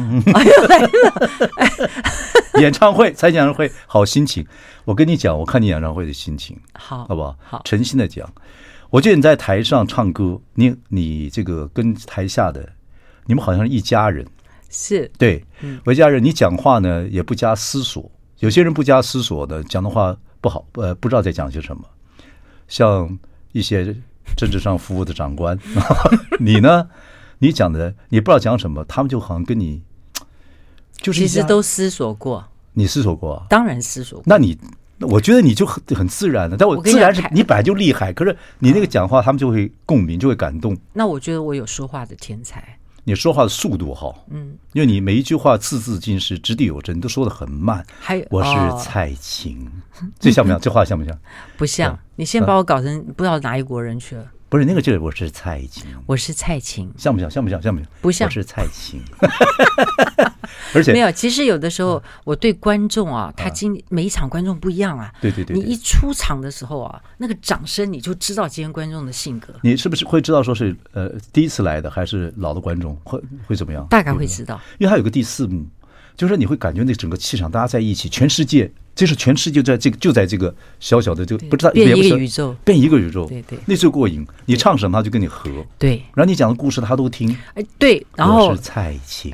[0.34, 2.62] 哎呦来了！
[2.62, 4.44] 演唱会，参加演唱会，好心情。
[4.86, 7.38] 我跟你讲，我看你演唱会的心情，好，好不好？
[7.44, 8.28] 好，诚心的讲，
[8.90, 12.68] 我觉得你在台上唱歌，你你这个跟台下的
[13.28, 14.26] 你们好像是一家人，
[14.70, 15.46] 是对，
[15.86, 16.24] 我一家人。
[16.24, 18.10] 你讲话呢也不加思索。
[18.40, 21.84] 有些人不加思索的讲的话不好，呃，不知道在讲些什么。
[22.68, 23.18] 像
[23.52, 23.96] 一些
[24.36, 25.58] 政治上服务的长官，
[26.40, 26.88] 你呢？
[27.40, 29.84] 你讲的你不知道讲什么，他们就好像跟你
[30.98, 32.44] 就是其实都思索过。
[32.74, 33.46] 你思索过？
[33.50, 34.24] 当然思索过。
[34.26, 34.58] 那你
[35.02, 40.78] 我觉得你就很很自然的，但我自然是你本来就厉害，可是你那个讲话，他们就会共鸣，就会感动。
[40.94, 42.77] 那我觉得我有说话的天才。
[43.08, 47.82] 你说话的速度好，嗯，因为你每一句话字字金石，掷地有声，你都说的很慢。
[48.02, 48.52] 还有，我是
[48.84, 49.66] 蔡琴，
[50.20, 50.60] 这像不像？
[50.60, 51.18] 这话像不像？
[51.56, 51.98] 不像。
[52.18, 54.26] 你先把我搞成不知道哪一国人去了。
[54.50, 57.30] 不是那个，就是我是蔡琴，我是蔡琴，像不像？
[57.30, 57.62] 像不像？
[57.62, 57.90] 像不像？
[58.02, 58.28] 不像。
[58.28, 59.02] 我是蔡琴。
[60.74, 65.14] 而且没有，其实有的时候我对观众啊，他今每一场观众不一样啊。
[65.20, 65.54] 对对对。
[65.54, 69.54] 你一出场的时候啊，那个掌声你就知道今天观众的性格。
[69.64, 73.86] 你是不是会知道说是呃第一次来的还是老的观众会会怎么样？
[73.90, 75.66] 大概会知道，因为他有个第四幕，
[76.16, 78.72] 就是你会感觉那整个气场大家在一起，全世界。
[78.98, 84.26] 就是全世界在这个就在这个小小的这个不知道变一个宇宙，变一个宇宙，对对，那最过瘾。
[84.48, 86.02] 你唱什么他就跟你合，对。
[86.16, 88.04] 然后你讲的故事他都听，哎对。
[88.16, 89.32] 然后我是蔡琴，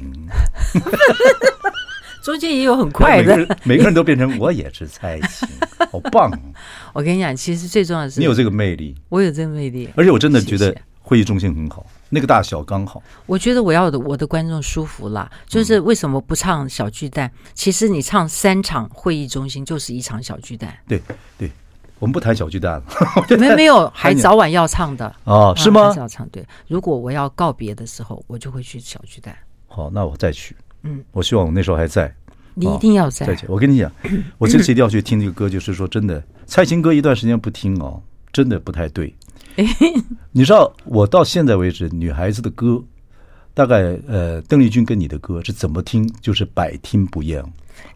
[2.21, 5.47] 中间也有很快的， 每个人每个人都变成我也是蔡琴，
[5.89, 6.29] 好棒。
[6.91, 11.85] 我跟你讲，其实最重要的是你有这个魅力，我有这个魅力，而且我真的觉得会议中心很好。
[12.09, 15.31] 那个大小刚好，我觉得我要的我的观众舒服啦。
[15.47, 17.27] 就是为什么不唱小巨蛋？
[17.27, 20.75] 嗯、其实你唱三场会议中心就是一场小巨蛋。
[20.87, 21.01] 对
[21.39, 21.51] 对，
[21.97, 22.83] 我们不谈小巨蛋了。
[23.37, 25.53] 没没有，还早晚要唱的哦？
[25.57, 25.81] 是吗？
[25.81, 26.29] 啊、还是要唱。
[26.29, 29.35] 对，如果我要告别的时候，我就会去小巨蛋。
[29.67, 30.55] 好，那我再去。
[30.83, 32.13] 嗯，我希望我那时候还在。
[32.53, 33.25] 你一定要在。
[33.25, 33.47] 再去。
[33.49, 33.91] 我跟你讲，
[34.37, 37.99] 我这次一定要去听这个歌，就是说真的，蔡琴歌一段时间不听哦，
[38.31, 39.11] 真的不太对。
[40.31, 42.83] 你知道我到现在为止，女孩子的歌，
[43.53, 47.43] 大概呃，邓丽君跟你的歌是怎么听，就是百听不厌。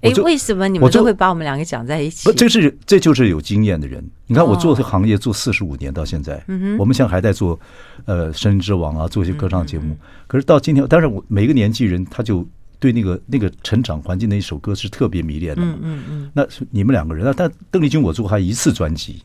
[0.02, 2.28] 哎，为什么你们都会把我们两个讲在一起？
[2.28, 4.04] 不，这是这就是有经验的人。
[4.26, 6.44] 你看我做这个行业做四十五年到现在，
[6.78, 7.60] 我们现在还在做
[8.06, 9.96] 呃《声音之王》啊，做一些歌唱节目。
[10.26, 12.46] 可是到今天，但是我每个年纪人，他就
[12.80, 15.62] 对那个那个成长环境的一首歌是特别迷恋的。
[15.62, 16.32] 嗯嗯嗯。
[16.34, 19.22] 那你们两个人啊，但邓丽君我做过她一次专辑。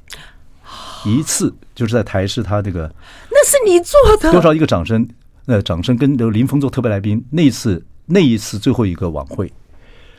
[1.05, 2.93] 一次就是在台视，他这个
[3.31, 4.33] 那是你做的。
[4.33, 5.09] 多少一个掌声？
[5.47, 9.53] 呃，掌声跟林峰做特别来宾那一次，那一次最后一个晚会，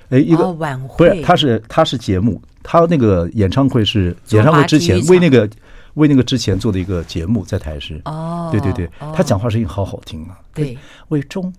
[0.09, 1.09] 哎，一个晚会。
[1.09, 5.49] 不是，他是他是节目，他那个演唱会是演唱会之前为那个
[5.93, 8.01] 为那个之前做的一个节目在台视。
[8.03, 11.53] 哦，对对对，他讲话声音好好听啊，对，伟忠，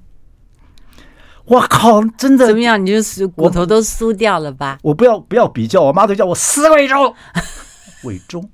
[1.46, 2.46] 我靠，真的。
[2.46, 2.80] 怎么样？
[2.80, 4.78] 你就是骨头都酥掉了吧？
[4.82, 7.14] 我不要不要比较，我妈都叫我撕伟忠，
[8.04, 8.46] 伟忠。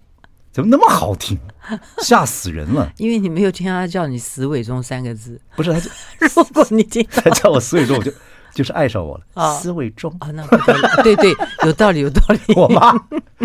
[0.53, 1.39] 怎么那么好听，
[2.03, 2.93] 吓死人了！
[2.99, 5.89] 因为你没有听他叫你“死伟忠”三个字，不是他就
[6.35, 8.13] 如果你听他叫我“死伟忠”，我就
[8.53, 9.25] 就是爱上我了。
[9.35, 10.57] 哦、死伟忠啊、哦，那不
[11.03, 11.33] 对对，
[11.65, 12.55] 有道理有道理。
[12.57, 12.93] 我妈，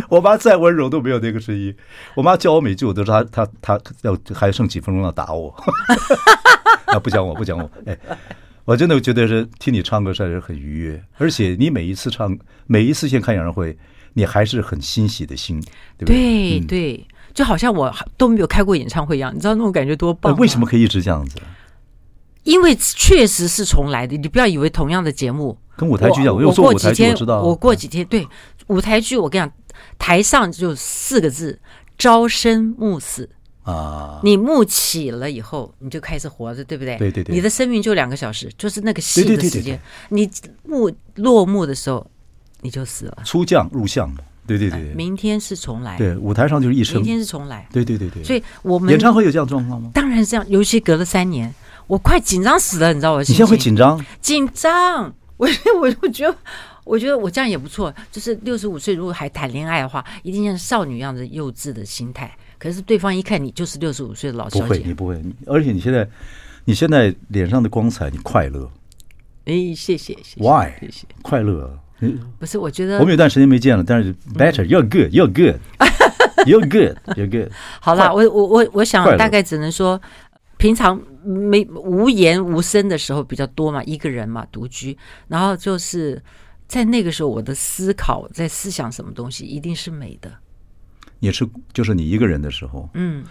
[0.10, 1.76] 我妈再温柔都没有那个声音。
[2.16, 5.56] 我妈叫我每句，我都说她她她要还剩几分钟要打我。
[6.86, 7.96] 啊，不讲我不讲我，哎，
[8.66, 13.78] 我真的觉得是听你唱歌实在是很愉悦，而且你每一次唱，每一次先看演唱会。
[14.18, 15.62] 你还是很欣喜的心，
[15.98, 16.60] 对不对？
[16.62, 20.34] 对对，就好像我都没有开过演唱会一样，你知道那种感觉多棒？
[20.38, 21.36] 为什么可以一直这样子？
[22.44, 26.34] 因为确实是重来的，你不要以为同样的节目跟舞台剧一样。
[26.34, 27.42] 我，我做舞台剧，我知道。
[27.42, 28.26] 我过几天对
[28.68, 29.54] 舞台剧，我跟你讲，
[30.00, 31.60] 台上就四个字：
[31.98, 33.30] 朝生暮死
[33.64, 34.22] 啊！
[34.24, 36.96] 你幕起了以后，你就开始活着，对不对？
[36.98, 37.36] 对对对。
[37.36, 39.78] 你的生命就两个小时，就是那个戏的时间。
[40.10, 40.30] 你
[40.64, 42.10] 幕落幕的时候。
[42.66, 44.12] 你就死了，出将入相，
[44.48, 48.24] 对对对，明天是重来，对，舞台上就是一生，明天是重来，对对对对。
[48.24, 49.92] 所以我们演唱会有这样状况吗？
[49.94, 51.54] 当然是这样，尤其隔了三年，
[51.86, 53.20] 我快紧张死了，你知道我？
[53.20, 54.04] 你现在会紧张？
[54.20, 55.48] 紧张， 我
[55.80, 56.36] 我我觉得，
[56.84, 57.94] 我觉得我这样也不错。
[58.12, 62.36] 就是六十五岁如果还谈恋爱的话，一定像少女一样的幼稚的心态。
[62.58, 66.08] 可是对方一看你就是六十五岁的老小姐，不会，你不会，而且你现在，
[66.64, 68.68] 你现在脸上的光彩，你快乐。
[69.46, 70.72] 哎，谢谢谢谢，Why？
[70.80, 71.78] 谢谢，快乐。
[72.40, 77.52] 不是，我觉得我们有段时间没见了，但是 better，you're good，you're good，you're good，you're good。
[77.82, 80.02] 好了，我我我我想大概只能说，
[80.58, 84.98] 平常没无言无声的时候比较多嘛，一个人嘛，独居。
[85.28, 86.22] 然后就是
[86.68, 90.32] 在那个时候，我的思考在思想什么东西，一定是美的。
[91.20, 93.24] 也是，就是你一个人的时候，嗯。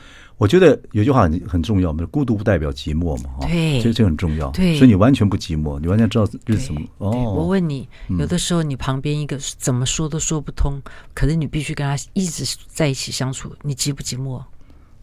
[0.44, 4.50] 我觉得有句话很很重要嘛，孤独不代表寂寞嘛，对，这这很重要。
[4.50, 6.82] 对，所以你完全不寂寞，你完全知道日子怎么。
[6.98, 10.78] 哦，我问你，有的时候你旁边一个怎么说都说不通，
[11.14, 14.38] 可是你必须跟他一直在一起相处，你寂不寂寞？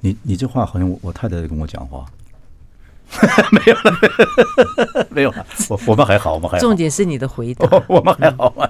[0.02, 2.06] 你你这话好像我我太太在跟我讲话，
[3.52, 5.44] 没有了，没有了。
[5.70, 6.48] 我我们还好我们？
[6.52, 6.62] 还好。
[6.62, 8.70] 重点是你的回答， 我们还好吗？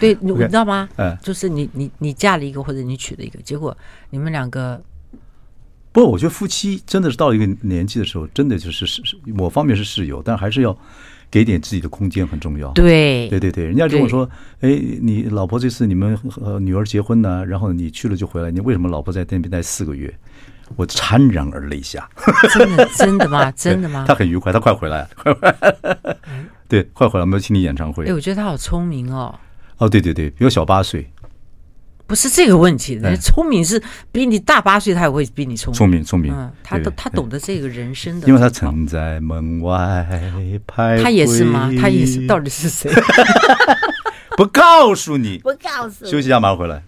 [0.00, 0.88] 对，你知道吗？
[0.96, 3.76] 嗯，就是你你你嫁了一个或者你娶了一个，结果
[4.08, 4.82] 你们两个。
[5.96, 10.76] 不过，我觉得夫妻真的是到一个年纪的时候，真的就是是某方面是室友，但还是要
[11.30, 12.70] 给点自己的空间，很重要。
[12.72, 14.28] 对，对对对，人家跟我说
[14.60, 20.14] ：“哎，你老婆这次你们和女儿结婚呢，然后你去了就回来，你为什么老婆在那边待四个月？”
[20.76, 22.06] 我潸然而泪下。
[22.52, 23.50] 真的真的吗？
[23.52, 24.04] 真的吗？
[24.06, 26.16] 他很愉快，他快回来，快回来。
[26.68, 28.04] 对，快回来，我们要听你演唱会。
[28.04, 29.34] 哎，我觉得他好聪明哦。
[29.78, 31.10] 哦，对对对，比我小八岁。
[32.06, 35.76] 不是这个问题，哎聪明是比你大八岁，他也会比你聪明。
[35.76, 40.06] 聪明聪明，嗯，他都他懂得这个人生的，因为他曾在门外
[40.66, 41.02] 徘徊。
[41.02, 41.70] 他也是吗？
[41.80, 42.90] 他也是，到底是谁？
[44.36, 46.10] 不告诉你，不告诉你。
[46.10, 46.82] 休息一下，马上回来。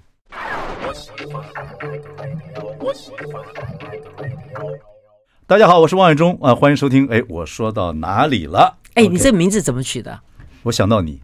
[5.46, 7.08] 大家好，我是王伟忠啊，欢迎收听。
[7.08, 8.76] 哎，我说到哪里了？
[8.94, 10.20] 哎，你这个名字怎么取的？
[10.64, 11.20] 我想到你，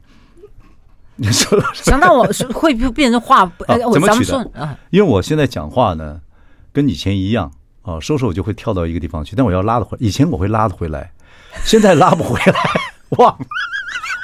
[1.16, 3.42] 你说想到我会不会变成话？
[3.66, 4.50] 啊、怎么取的？
[4.54, 6.20] 啊，因为我现在讲话呢，
[6.72, 11.12] 跟以前一样啊，说说我就会跳到一个地方去，但我要拉的回，以前我会拉的回来，
[11.64, 12.60] 现在拉不回来，
[13.10, 13.46] 忘了。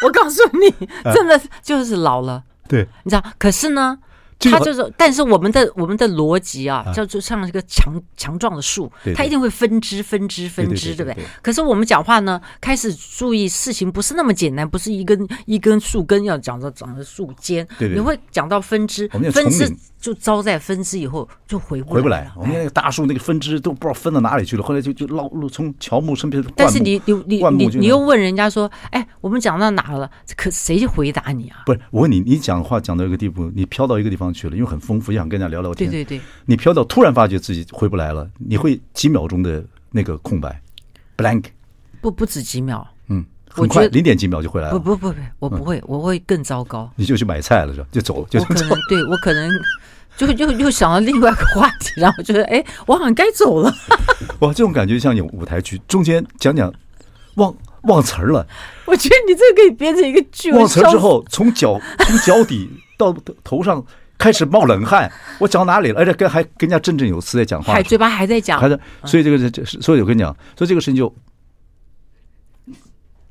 [0.03, 2.42] 我告诉你，真的就是老了。
[2.66, 3.22] 对，你知道？
[3.38, 3.98] 可是呢？
[4.40, 11.24] 它就是，但是我们的我们的逻辑啊，叫做像一个强强壮的树，它一定会分支分支分支，对不对？
[11.42, 19.70] 可是我们讲话呢，开始注意事情不是那么简单，不是一根一根树根要讲到长的树尖，你会讲到分支，分支
[20.01, 21.95] 就招在分支以后就回不来。
[21.95, 22.33] 回不来。
[22.37, 26.43] 我们那个大树那个分支都不知道分到哪里去了，后来就就落落从乔木身边。
[26.57, 30.11] 但是你你你你你又问人家说，哎，我们讲到哪了？
[30.35, 31.65] 可谁回答你啊？
[31.67, 34.31] 不是，我问你，你讲话讲到一个地步，你飘到一个地方。
[34.33, 35.91] 去了，因为很丰富，想跟人家聊聊天。
[35.91, 40.63] 对对对，你飘到突然发觉自己回不来了，你会几秒钟的那个空白
[41.17, 41.47] ，blank，
[42.01, 42.87] 不不止几秒，
[43.57, 44.79] 嗯，很快零点几秒就回来了。
[44.79, 46.91] 不不不不，我不会，我会更糟糕。
[46.97, 47.87] 你就去买菜了是吧？
[47.93, 49.51] 就走了，就我可能对我可能
[50.17, 53.73] 就又又想到另外一个话题， 然后觉得哎，我好像该走了。
[54.41, 56.73] 哇，这种感觉像演舞台剧，中间讲讲
[57.37, 58.47] 忘忘词儿了。
[58.87, 60.53] 我觉得你这个可以编成一个剧。
[60.53, 63.85] 忘词儿之后，从脚从脚底到头上。
[64.21, 65.99] 开始冒冷汗，我讲到哪里了？
[65.99, 68.79] 而且跟还跟人家振振有词在讲话，还嘴巴还在讲，还在。
[69.07, 71.11] 所以这个这，所以我跟你讲，所以这个事情就，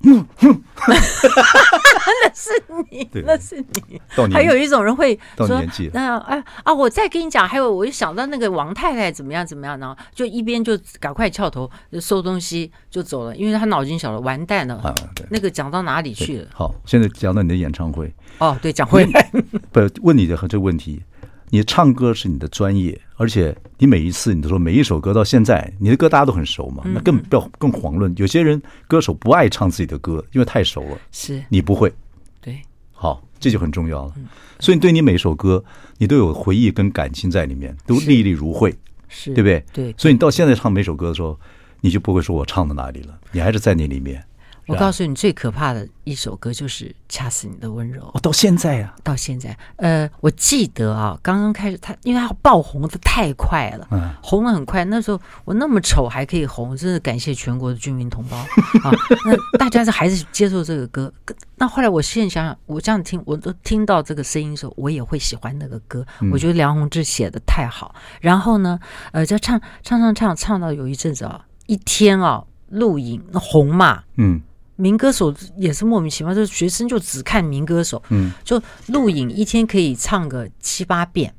[0.08, 2.50] 嗯哼，那是
[2.90, 4.02] 你，那是你。
[4.32, 9.94] 还有一种人会说，那哎啊，我再跟你讲，还有我一想到那个王太太怎么样怎么样呢？
[10.16, 14.76] 就一边就赶快翘头就收东西就走了，因为他脑筋小了，完蛋了。
[14.76, 14.96] 啊，
[15.30, 16.48] 那个讲到哪里去了？
[16.54, 18.14] 好，现在讲到你的演唱会。
[18.38, 19.32] 哦，对，讲回来，
[19.74, 21.04] 不问你的这个问题，
[21.50, 30.98] 你唱歌是你的专业，而且你每一次你都说每一首歌到现在，你的歌大家都很熟嘛，那更不要更遑论有些人歌手不爱唱自己的歌，因为太熟了。
[31.12, 31.92] 是你不会，
[32.40, 34.14] 对，好，这就很重要了。
[34.60, 35.64] 所以你对你每一首歌，
[35.98, 38.74] 你都有回忆跟感情在里面，都历历如绘，
[39.08, 39.64] 是对不对？
[39.74, 41.40] 对，所以你到现在唱每首歌的时候，
[41.82, 44.24] 你就不会说我唱到哪里了，你还是在那里面。
[44.70, 48.04] 我告诉你，最可怕的一首歌就是《掐死你的温柔》。
[48.18, 54.86] 哦，到现在啊，到现在，呃，我记得啊，刚刚开始他，因为他爆红的太快了，嗯，红的很快。
[54.86, 58.38] 那时候我那么丑还可以红，真是感谢全国的军民同胞
[58.84, 58.92] 啊！
[59.26, 61.12] 那大家是还是接受这个歌。
[61.58, 66.06] 那后来我现在想想，我这样听，我都听到这个声音的时候，我也会喜欢那个歌。
[66.32, 67.94] 我觉得梁弘志写的太好。
[68.22, 68.80] 然后呢，
[69.12, 74.42] 呃，就唱唱唱唱唱到有一阵子啊，一天啊录影红嘛，嗯。
[74.80, 81.36] 民歌手也是莫名其妙，就是学生就只看民歌手，嗯，就录影一天可以唱个七八遍，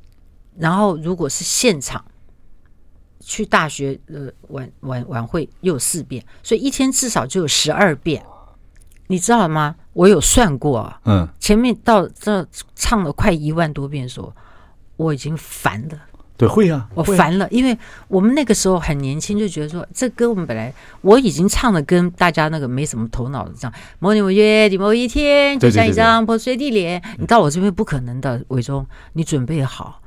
[0.59, 2.05] 然后如果是现场
[3.19, 8.23] 去大学呃晚晚晚会又有四遍，所以一天至少就有十二遍，
[9.07, 9.75] 你知道吗？
[9.93, 14.31] 我有算过，嗯，前面到这唱了快一万多遍的时候，
[14.97, 15.99] 我已经烦了。
[16.41, 17.77] 对，会啊，我烦了，因为
[18.07, 23.73] 我们那个时候很年轻，就觉得说这歌我们本来我已经唱的跟大家那个没什么头脑的这样。
[23.99, 30.01] 某年某月的某一天，就像一张破碎的脸，你到我这边不可能的，伟忠，你准备好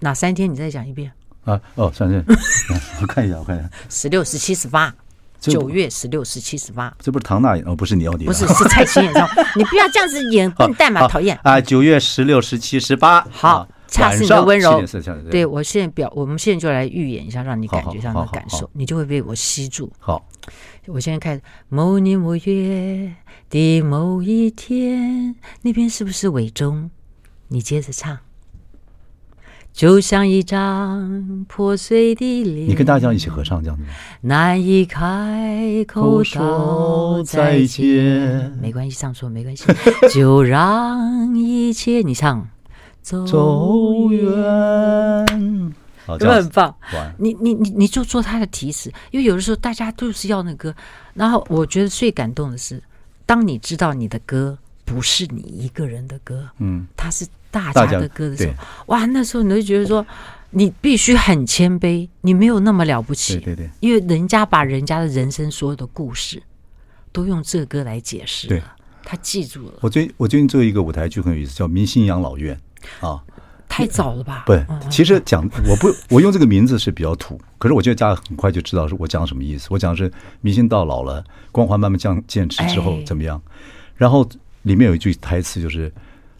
[0.00, 0.52] 哪三天？
[0.52, 1.12] 你再讲一遍
[1.44, 1.60] 啊？
[1.76, 2.24] 哦，三天，
[3.00, 4.92] 我看一下，我看一下，十六、十七、十八，
[5.38, 11.60] 九月十六、十七、十八，这不是唐娜演哦，不是你要你，不是是蔡琴演唱，你不要这样子演 笨蛋嘛，讨厌啊！
[11.60, 13.68] 九月十六、十七、十八，好。
[13.94, 14.84] 掐死你的温柔，
[15.30, 19.92] 对，我现在表，我们现在就来预演一下，让你感觉上的感受，你就会被我吸住。
[20.00, 20.26] 好，
[20.86, 21.42] 我现在开始。
[21.68, 23.12] 某年某月
[23.48, 26.90] 的某一天，那边是不是伟中？
[27.48, 28.18] 你接着唱，
[29.72, 32.68] 就像一张破碎的脸。
[32.68, 33.90] 你跟大家一起合唱这样子吗？
[34.22, 38.50] 难以开口说再见。
[38.60, 39.66] 没关系，唱错没关系，
[40.12, 42.48] 就让一切你唱。
[43.04, 44.24] 走远，
[46.08, 46.74] 有没有很棒？
[47.18, 50.74] 你你你你就做他的提词，因为有的时候大家都是要那歌。
[51.12, 52.82] 然后我觉得最感动的是，
[53.26, 58.54] 当你知道你的歌不是你一个人的歌，嗯，他是大家的歌的时候，
[58.86, 60.04] 哇，那时候你就觉得说，
[60.48, 66.42] 你必须很谦卑，你没有那么了不起，对对对，因为人家把人家的人生所有的故事
[67.12, 68.62] 都用这个歌来解释，对，
[69.04, 69.74] 他记住了。
[69.82, 72.56] 我最我最近做一个舞台剧很有意思，叫《明星养老院》。
[73.00, 73.22] 啊，
[73.68, 74.44] 太早了吧？
[74.46, 74.54] 不，
[74.90, 79.68] 其实讲我不 我用这个名字是比较土，可是我觉得大家很快就知道是我讲什么意思。
[79.70, 83.40] 我讲的是明星到老了，光环慢慢降渐迟之后怎么样？
[83.96, 84.28] 然后
[84.62, 85.92] 里面有一句台词就是，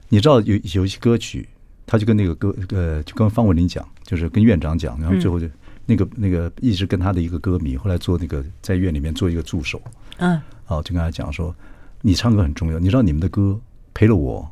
[0.08, 1.48] 你知道有有一些歌曲，
[1.86, 5.46] 他就跟那个歌呃，就跟方文琳讲，就是跟院长讲，然后最后就
[5.86, 9.80] 那个那个一直跟他的一个歌迷，后来做那个在院里面做一个助手，
[10.18, 11.54] 嗯，哦，就跟他讲说，
[12.00, 13.58] 你唱歌很重要，你知道你们的歌
[13.92, 14.50] 陪了我，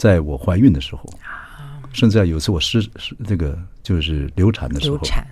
[0.00, 1.04] 在我怀孕的时候。
[1.92, 5.26] 甚至啊，有一次我失失这个就是流产的时候，流产，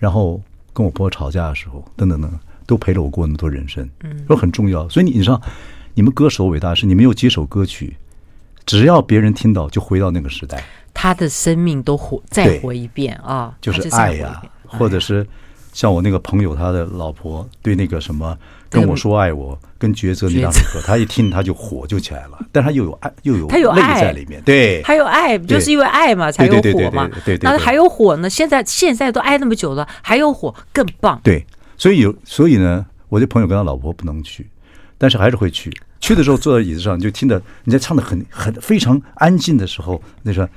[0.00, 0.42] 然后
[0.72, 2.28] 跟我婆婆吵架的时候，等等等，
[2.66, 4.88] 都陪了我过那么多人生，嗯，都很重要。
[4.88, 5.40] 所以你你知道，
[5.94, 7.96] 你们歌手伟大是，你们有几首歌曲，
[8.66, 15.24] 只要别人听到，就回到那个时代，他的生命都活再活一遍啊，就是爱呀，或者是
[15.72, 18.36] 像我那个朋友，他的老婆对那个什么。
[18.72, 28.30] 跟我说爱我，跟抉择那两首歌，他一听他就火就起来了， 但他又有爱，又有爱在里面，对，还有爱，就是因为爱嘛才有火嘛，对对，那还有火呢？
[28.30, 31.20] 现在现在都爱那么久了，还有火更棒。
[31.22, 31.44] 对，
[31.76, 34.48] 所以有所以呢，我这朋友跟他老婆不能去，
[34.96, 35.70] 但是还是会去。
[36.00, 40.48] 去的时候坐在椅子上，就听着人家唱的很很非常安静的时候，那说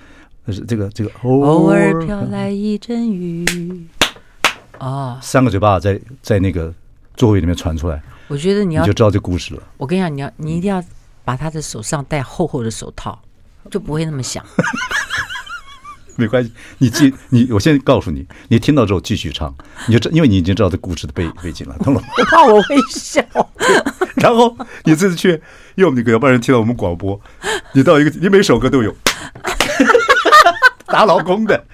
[0.45, 1.93] 那是这个这个偶尔。
[2.05, 3.45] 飘来一阵雨，
[4.79, 6.73] 啊，三个嘴巴在在那个。
[7.15, 9.63] 座位里面传出来，我觉得你要你就知道这故事了。
[9.77, 10.83] 我跟你讲，你要你一定要
[11.23, 13.19] 把他的手上戴厚厚的手套，
[13.69, 14.43] 就不会那么响。
[16.17, 19.53] 没关系，你记你，我先告诉你，你听到之后继续唱，
[19.87, 22.07] 你就知，因为你已经知道这故事的背背景了，懂了吗？
[22.17, 23.21] 我 怕我会笑。
[24.15, 24.55] 然后
[24.85, 25.31] 你这次去，
[25.75, 27.19] 因为我们要不然听到我们广播，
[27.73, 28.95] 你到一个，你每首歌都有
[30.85, 31.65] 打老公的。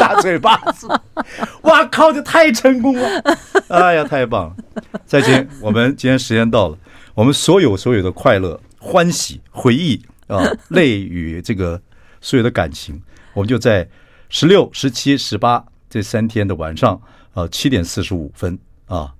[0.00, 0.88] 大嘴巴子，
[1.62, 2.10] 哇靠！
[2.10, 3.22] 这太成功了，
[3.68, 4.56] 哎呀，太棒了！
[5.04, 6.78] 再见，我们今天时间到了，
[7.14, 11.80] 我们所有所有的快乐、欢喜、回忆啊，泪与这个
[12.22, 13.00] 所有的感情，
[13.34, 13.86] 我们就在
[14.30, 17.00] 十六、十七、十八这三天的晚上
[17.34, 19.12] 啊，七点四十五分啊，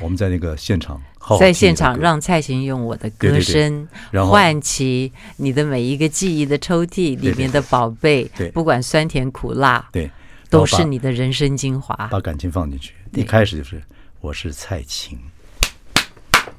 [0.00, 1.00] 我们在那个现场。
[1.38, 3.86] 在现场让蔡琴用我的歌声
[4.28, 10.10] 唤起你的每一个记忆的抽屉里面的宝贝，不管酸甜苦辣，对，
[10.48, 11.94] 都是你的人生精华。
[12.10, 13.82] 把感情放进去，一开始就是
[14.20, 15.18] 我是蔡琴，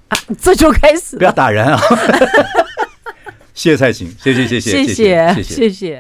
[0.08, 1.80] 啊，这就开始，不要打人啊！
[3.54, 5.44] 谢谢蔡琴，谢谢谢谢谢谢。
[5.44, 6.00] 谢谢。